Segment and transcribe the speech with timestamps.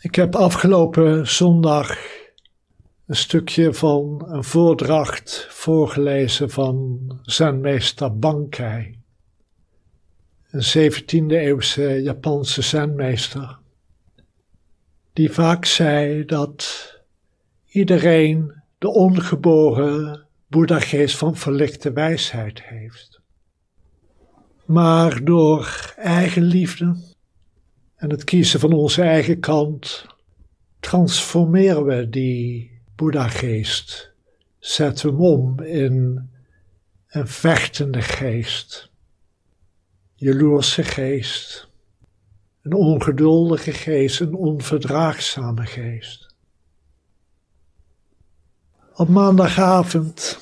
[0.00, 1.98] Ik heb afgelopen zondag
[3.06, 8.98] een stukje van een voordracht voorgelezen van zenmeester Bankai,
[10.50, 13.58] een 17e eeuwse Japanse zenmeester,
[15.12, 16.94] die vaak zei dat
[17.66, 23.20] iedereen de ongeboren Boeddha-geest van verlichte wijsheid heeft.
[24.64, 27.07] Maar door eigen liefde
[27.98, 30.06] en het kiezen van onze eigen kant
[30.80, 34.12] transformeren we die Boeddha-geest,
[34.58, 36.28] zetten we hem om in
[37.08, 38.90] een vechtende geest,
[40.14, 41.68] jaloerse geest,
[42.62, 46.26] een ongeduldige geest, een onverdraagzame geest.
[48.94, 50.38] Op maandagavond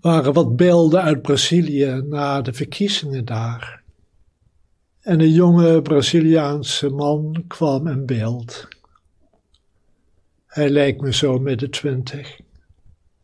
[0.00, 3.83] waren wat beelden uit Brazilië na de verkiezingen daar.
[5.04, 8.68] En een jonge Braziliaanse man kwam in beeld.
[10.46, 12.40] Hij leek me zo midden twintig.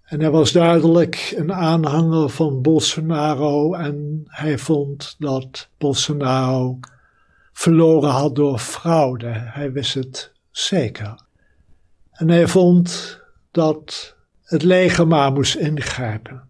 [0.05, 6.79] En hij was duidelijk een aanhanger van Bolsonaro en hij vond dat Bolsonaro
[7.53, 9.33] verloren had door fraude.
[9.33, 11.21] Hij wist het zeker.
[12.11, 13.19] En hij vond
[13.51, 16.43] dat het leger maar moest ingrijpen.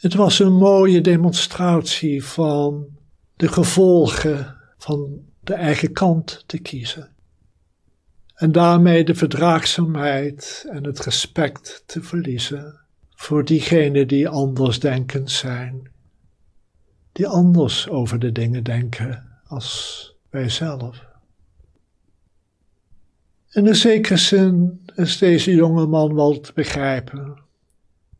[0.00, 2.95] Het was een mooie demonstratie van
[3.36, 7.10] de gevolgen van de eigen kant te kiezen.
[8.34, 15.90] En daarmee de verdraagzaamheid en het respect te verliezen voor diegenen die andersdenkend zijn,
[17.12, 21.04] die anders over de dingen denken als wij zelf.
[23.50, 27.38] In een zekere zin is deze jonge man wel te begrijpen,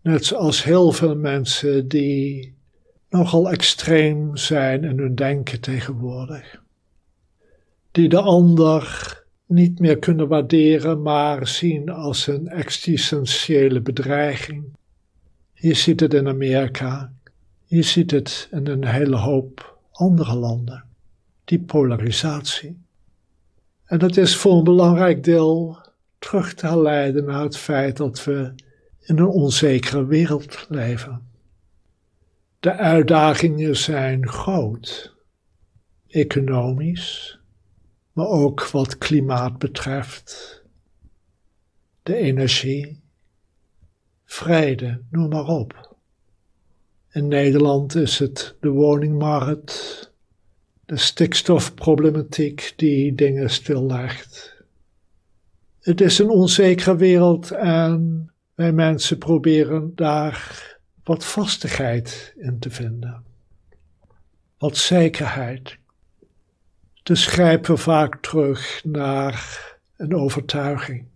[0.02, 2.55] net zoals heel veel mensen die
[3.10, 6.62] nogal extreem zijn in hun denken tegenwoordig.
[7.90, 14.64] Die de ander niet meer kunnen waarderen, maar zien als een existentiële bedreiging.
[15.52, 17.12] Je ziet het in Amerika,
[17.64, 20.84] je ziet het in een hele hoop andere landen.
[21.44, 22.78] Die polarisatie.
[23.84, 25.78] En dat is voor een belangrijk deel
[26.18, 28.54] terug te leiden naar het feit dat we
[29.00, 31.22] in een onzekere wereld leven.
[32.66, 35.14] De uitdagingen zijn groot,
[36.08, 37.38] economisch,
[38.12, 40.62] maar ook wat klimaat betreft,
[42.02, 43.00] de energie,
[44.24, 45.96] vrede, noem maar op.
[47.12, 50.12] In Nederland is het de woningmarkt,
[50.86, 54.62] de stikstofproblematiek die dingen stillegt.
[55.80, 60.75] Het is een onzekere wereld en wij mensen proberen daar
[61.06, 63.24] wat vastigheid in te vinden,
[64.58, 65.78] wat zekerheid.
[67.02, 71.06] Dus grijpen we vaak terug naar een overtuiging,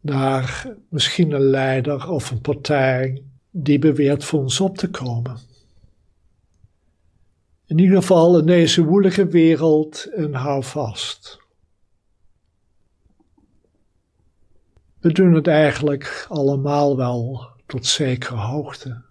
[0.00, 5.38] naar misschien een leider of een partij die beweert voor ons op te komen.
[7.66, 11.38] In ieder geval in deze woelige wereld een houvast.
[14.98, 19.05] We doen het eigenlijk allemaal wel tot zekere hoogte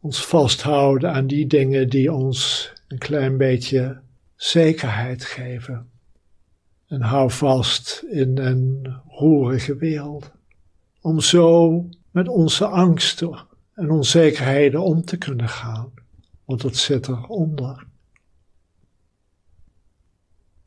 [0.00, 4.00] ons vasthouden aan die dingen die ons een klein beetje
[4.36, 5.90] zekerheid geven.
[6.86, 10.30] En hou vast in een roerige wereld.
[11.00, 15.92] Om zo met onze angsten en onzekerheden om te kunnen gaan,
[16.44, 17.86] want dat zit eronder.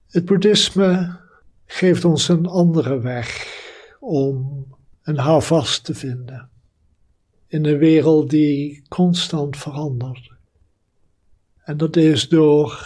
[0.10, 1.20] Het boeddhisme
[1.66, 3.48] geeft ons een andere weg
[4.00, 4.66] om
[5.02, 6.52] een houvast te vinden
[7.54, 10.32] in een wereld die constant verandert.
[11.64, 12.80] En dat is door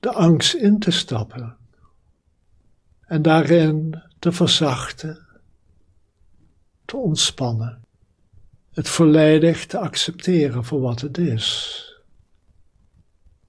[0.00, 1.56] de angst in te stappen
[3.00, 5.26] en daarin te verzachten,
[6.84, 7.84] te ontspannen,
[8.70, 11.86] het volledig te accepteren voor wat het is,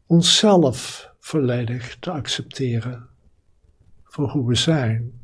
[0.06, 3.10] onszelf volledig te accepteren
[4.04, 5.22] voor hoe we zijn.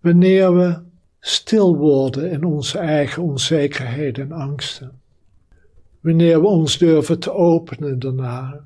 [0.00, 0.90] Wanneer we
[1.24, 5.00] stil worden in onze eigen onzekerheden en angsten.
[6.00, 8.64] Wanneer we ons durven te openen daarna,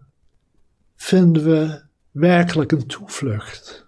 [0.94, 3.86] vinden we werkelijk een toevlucht.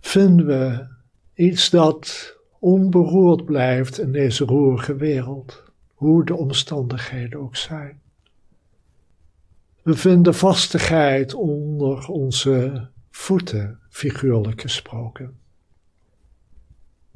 [0.00, 0.86] Vinden we
[1.34, 5.62] iets dat onberoerd blijft in deze roerige wereld,
[5.94, 8.00] hoe de omstandigheden ook zijn.
[9.82, 15.45] We vinden vastigheid onder onze voeten, figuurlijk gesproken.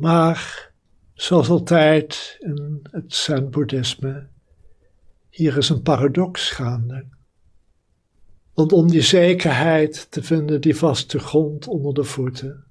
[0.01, 0.73] Maar
[1.15, 4.27] zoals altijd in het Zen-boeddhisme,
[5.29, 7.05] hier is een paradox gaande.
[8.55, 12.65] Want om die zekerheid te vinden, die vaste grond onder de voeten,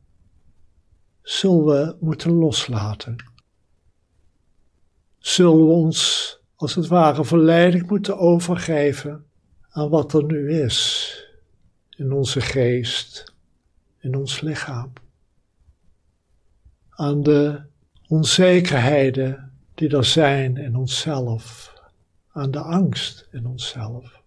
[1.22, 3.16] zullen we moeten loslaten.
[5.18, 9.26] Zullen we ons als het ware volledig moeten overgeven
[9.70, 11.14] aan wat er nu is
[11.90, 13.34] in onze geest,
[14.00, 14.94] in ons lichaam.
[17.00, 17.62] Aan de
[18.08, 21.74] onzekerheden die er zijn in onszelf,
[22.32, 24.22] aan de angst in onszelf.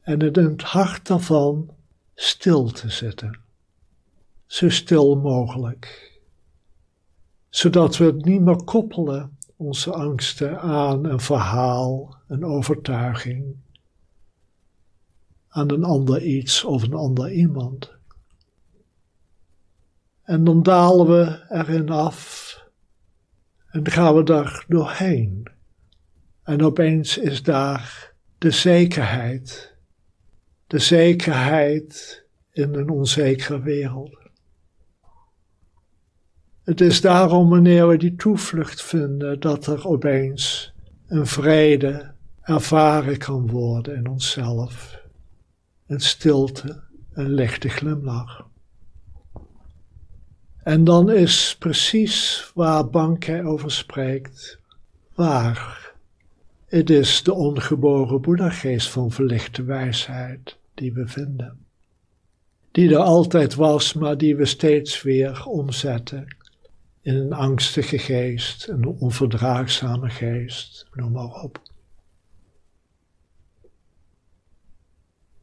[0.00, 1.70] En in het hart daarvan
[2.14, 3.40] stil te zitten,
[4.46, 6.18] zo stil mogelijk,
[7.48, 13.56] zodat we het niet meer koppelen, onze angsten, aan een verhaal, een overtuiging,
[15.48, 17.93] aan een ander iets of een ander iemand.
[20.24, 22.52] En dan dalen we erin af
[23.70, 25.46] en gaan we daar doorheen.
[26.42, 29.76] En opeens is daar de zekerheid,
[30.66, 34.18] de zekerheid in een onzekere wereld.
[36.62, 40.72] Het is daarom wanneer we die toevlucht vinden dat er opeens
[41.06, 42.12] een vrede
[42.42, 45.02] ervaren kan worden in onszelf
[45.86, 46.82] een stilte,
[47.12, 48.48] een lichte glimlach.
[50.64, 54.58] En dan is precies waar Bankei over spreekt,
[55.14, 55.92] waar.
[56.66, 61.66] Het is de ongeboren Boeddha-geest van verlichte wijsheid die we vinden.
[62.70, 66.36] Die er altijd was, maar die we steeds weer omzetten
[67.00, 71.62] in een angstige geest, een onverdraagzame geest, noem maar op.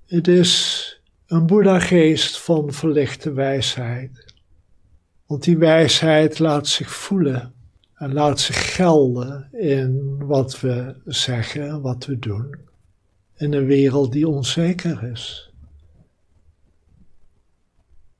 [0.05, 4.30] Het is een Boeddha-geest van verlichte wijsheid.
[5.31, 7.53] Want die wijsheid laat zich voelen
[7.93, 12.55] en laat zich gelden in wat we zeggen, wat we doen,
[13.37, 15.51] in een wereld die onzeker is.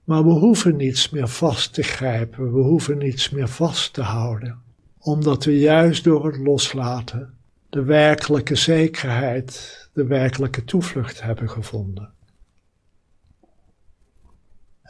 [0.03, 4.61] Maar we hoeven niets meer vast te grijpen, we hoeven niets meer vast te houden,
[4.99, 7.33] omdat we juist door het loslaten
[7.69, 12.13] de werkelijke zekerheid de werkelijke toevlucht hebben gevonden.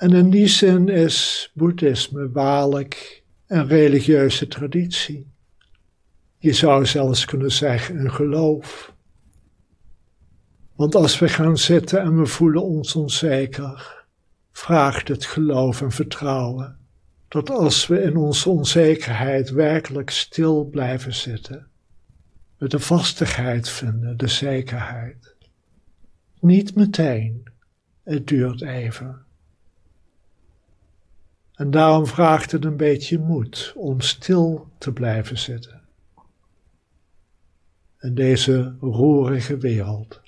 [0.01, 5.31] En in die zin is boeddhisme waarlijk een religieuze traditie.
[6.37, 8.93] Je zou zelfs kunnen zeggen een geloof.
[10.75, 14.05] Want als we gaan zitten en we voelen ons onzeker,
[14.51, 16.77] vraagt het geloof en vertrouwen
[17.27, 21.67] dat als we in onze onzekerheid werkelijk stil blijven zitten,
[22.57, 25.35] we de vastigheid vinden, de zekerheid.
[26.39, 27.43] Niet meteen,
[28.03, 29.29] het duurt even.
[31.61, 35.81] En daarom vraagt het een beetje moed om stil te blijven zitten.
[37.99, 40.21] In deze roerige wereld.